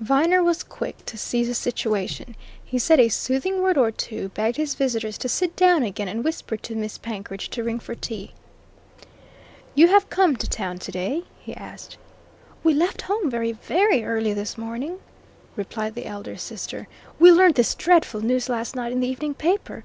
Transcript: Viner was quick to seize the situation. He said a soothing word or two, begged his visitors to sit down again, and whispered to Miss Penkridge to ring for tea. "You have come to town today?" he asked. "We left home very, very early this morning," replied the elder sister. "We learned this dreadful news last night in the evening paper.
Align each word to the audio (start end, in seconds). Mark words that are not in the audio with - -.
Viner 0.00 0.42
was 0.42 0.64
quick 0.64 1.04
to 1.06 1.16
seize 1.16 1.46
the 1.46 1.54
situation. 1.54 2.34
He 2.64 2.76
said 2.76 2.98
a 2.98 3.08
soothing 3.08 3.62
word 3.62 3.78
or 3.78 3.92
two, 3.92 4.30
begged 4.30 4.56
his 4.56 4.74
visitors 4.74 5.16
to 5.18 5.28
sit 5.28 5.54
down 5.54 5.84
again, 5.84 6.08
and 6.08 6.24
whispered 6.24 6.64
to 6.64 6.74
Miss 6.74 6.98
Penkridge 6.98 7.48
to 7.50 7.62
ring 7.62 7.78
for 7.78 7.94
tea. 7.94 8.32
"You 9.76 9.86
have 9.86 10.10
come 10.10 10.34
to 10.38 10.48
town 10.50 10.78
today?" 10.80 11.22
he 11.38 11.54
asked. 11.54 11.98
"We 12.64 12.74
left 12.74 13.02
home 13.02 13.30
very, 13.30 13.52
very 13.52 14.02
early 14.04 14.32
this 14.32 14.58
morning," 14.58 14.98
replied 15.54 15.94
the 15.94 16.06
elder 16.06 16.36
sister. 16.36 16.88
"We 17.20 17.30
learned 17.30 17.54
this 17.54 17.76
dreadful 17.76 18.22
news 18.22 18.48
last 18.48 18.74
night 18.74 18.90
in 18.90 18.98
the 18.98 19.08
evening 19.08 19.34
paper. 19.34 19.84